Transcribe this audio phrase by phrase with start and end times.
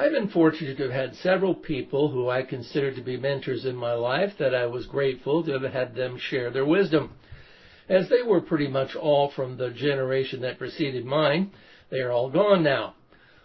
[0.00, 3.74] I've been fortunate to have had several people who I consider to be mentors in
[3.74, 7.14] my life that I was grateful to have had them share their wisdom.
[7.88, 11.50] As they were pretty much all from the generation that preceded mine,
[11.90, 12.94] they are all gone now.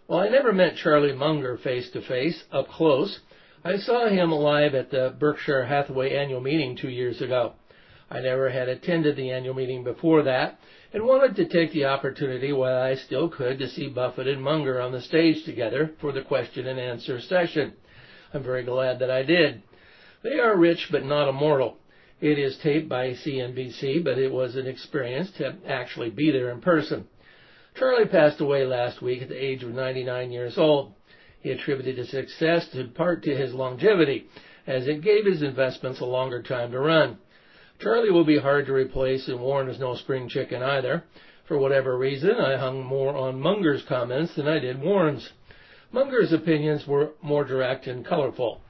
[0.06, 3.22] While I never met Charlie Munger face to face, up close,
[3.64, 7.54] I saw him live at the Berkshire Hathaway annual meeting two years ago.
[8.14, 10.60] I never had attended the annual meeting before that
[10.94, 14.80] and wanted to take the opportunity while I still could to see Buffett and Munger
[14.80, 17.74] on the stage together for the question and answer session.
[18.32, 19.64] I'm very glad that I did.
[20.22, 21.80] They are rich but not immortal.
[22.22, 26.62] It is taped by CNBC, but it was an experience to actually be there in
[26.62, 27.08] person.
[27.74, 30.94] Charlie passed away last week at the age of 99 years old.
[31.42, 34.28] He attributed his success in part to his longevity,
[34.68, 37.18] as it gave his investments a longer time to run.
[37.84, 41.04] Charlie will be hard to replace, and Warren is no spring chicken either.
[41.50, 45.34] For whatever reason, I hung more on Munger's comments than I did Warren's.
[45.92, 48.62] Munger's opinions were more direct and colorful.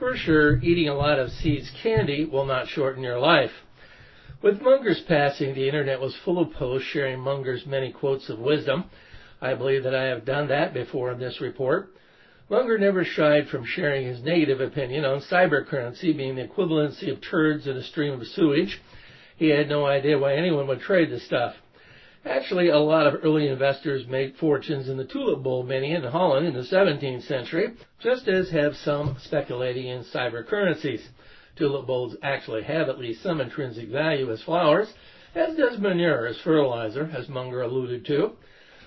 [0.00, 3.52] For sure, eating a lot of See's candy will not shorten your life.
[4.42, 8.90] With Munger's passing, the internet was full of posts sharing Munger's many quotes of wisdom.
[9.40, 11.90] I believe that I have done that before in this report.
[12.48, 17.66] Munger never shied from sharing his negative opinion on cybercurrency being the equivalency of turds
[17.66, 18.80] in a stream of sewage.
[19.36, 21.56] He had no idea why anyone would trade the stuff.
[22.24, 26.46] Actually, a lot of early investors made fortunes in the tulip bulb mania in Holland
[26.46, 31.02] in the 17th century, just as have some speculating in cybercurrencies.
[31.56, 34.92] Tulip bulbs actually have at least some intrinsic value as flowers,
[35.34, 38.36] as does manure as fertilizer, as Munger alluded to.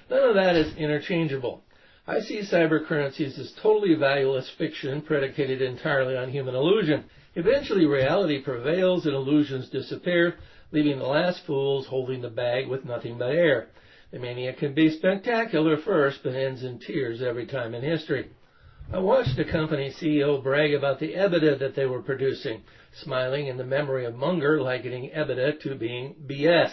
[0.10, 1.64] None of that is interchangeable.
[2.10, 7.04] I see cybercurrencies as totally valueless fiction predicated entirely on human illusion.
[7.36, 10.34] Eventually reality prevails and illusions disappear,
[10.72, 13.68] leaving the last fools holding the bag with nothing but air.
[14.12, 18.30] The mania can be spectacular first, but ends in tears every time in history.
[18.92, 22.64] I watched the company CEO brag about the EBITDA that they were producing,
[23.04, 26.72] smiling in the memory of Munger likening EBITDA to being BS.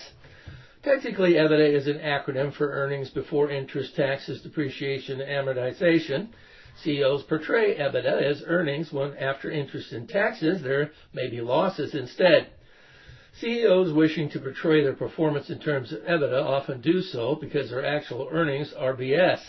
[0.86, 6.28] Technically, EBITDA is an acronym for earnings before interest, taxes, depreciation, and amortization.
[6.76, 12.50] CEOs portray EBITDA as earnings when after interest and taxes there may be losses instead.
[13.40, 17.84] CEOs wishing to portray their performance in terms of EBITDA often do so because their
[17.84, 19.40] actual earnings are BS.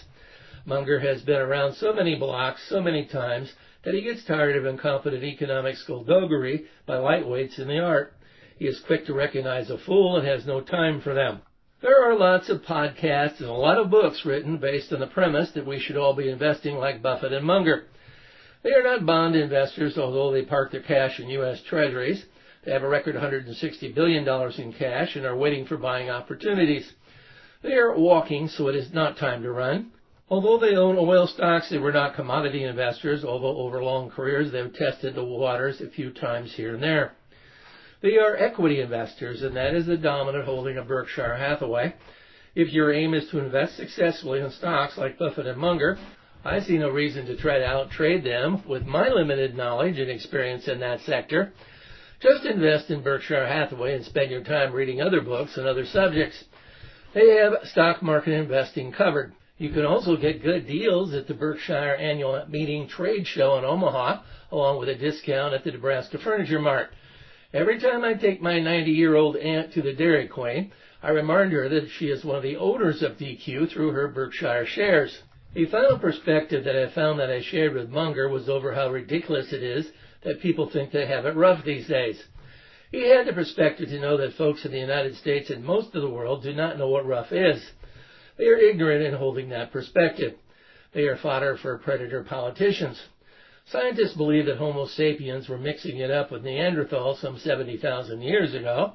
[0.65, 3.53] Munger has been around so many blocks so many times
[3.85, 8.16] that he gets tired of incompetent economic skullduggery by lightweights in the art.
[8.57, 11.41] He is quick to recognize a fool and has no time for them.
[11.81, 15.51] There are lots of podcasts and a lot of books written based on the premise
[15.51, 17.85] that we should all be investing like Buffett and Munger.
[18.63, 21.61] They are not bond investors, although they park their cash in U.S.
[21.61, 22.25] treasuries.
[22.65, 24.27] They have a record $160 billion
[24.59, 26.91] in cash and are waiting for buying opportunities.
[27.61, 29.91] They are walking, so it is not time to run.
[30.29, 34.57] Although they own oil stocks, they were not commodity investors, although over long careers they
[34.57, 37.13] have tested the waters a few times here and there.
[37.99, 41.95] They are equity investors, and that is the dominant holding of Berkshire Hathaway.
[42.53, 45.97] If your aim is to invest successfully in stocks like Buffett and Munger,
[46.45, 50.67] I see no reason to try to outtrade them with my limited knowledge and experience
[50.67, 51.53] in that sector.
[52.19, 56.43] Just invest in Berkshire Hathaway and spend your time reading other books and other subjects.
[57.15, 59.33] They have stock market investing covered.
[59.57, 64.21] You can also get good deals at the Berkshire Annual Meeting Trade Show in Omaha,
[64.51, 66.91] along with a discount at the Nebraska Furniture Mart.
[67.53, 71.53] Every time I take my 90 year old aunt to the Dairy Queen, I remind
[71.53, 75.21] her that she is one of the owners of DQ through her Berkshire shares.
[75.55, 79.53] A final perspective that I found that I shared with Munger was over how ridiculous
[79.53, 79.89] it is
[80.23, 82.21] that people think they have it rough these days.
[82.91, 86.01] He had the perspective to know that folks in the United States and most of
[86.01, 87.65] the world do not know what rough is.
[88.37, 90.33] They are ignorant in holding that perspective.
[90.93, 93.01] They are fodder for predator politicians.
[93.69, 98.93] Scientists believe that Homo sapiens were mixing it up with Neanderthals some 70,000 years ago.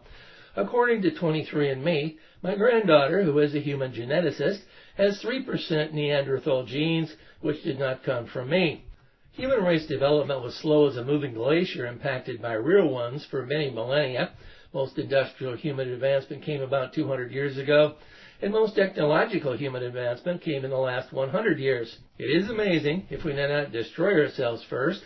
[0.57, 4.61] According to 23andMe, my granddaughter, who is a human geneticist,
[4.97, 8.85] has 3% Neanderthal genes, which did not come from me.
[9.33, 13.71] Human race development was slow as a moving glacier impacted by real ones for many
[13.71, 14.31] millennia.
[14.73, 17.97] Most industrial human advancement came about 200 years ago,
[18.41, 21.99] and most technological human advancement came in the last 100 years.
[22.19, 25.03] It is amazing, if we do not destroy ourselves first,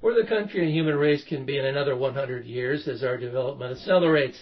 [0.00, 3.78] where the country and human race can be in another 100 years as our development
[3.78, 4.38] accelerates.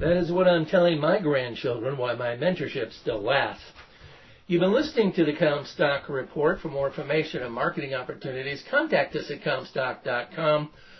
[0.00, 3.64] That is what I'm telling my grandchildren why my mentorship still lasts.
[4.48, 6.60] You've been listening to the CommStock Report.
[6.60, 10.70] For more information on marketing opportunities, contact us at CommStock.com